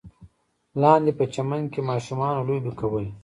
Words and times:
لاندې 0.81 1.11
په 1.19 1.25
چمن 1.33 1.61
کې 1.73 1.81
ماشومانو 1.89 2.47
لوبې 2.49 2.71
کولې. 2.79 3.09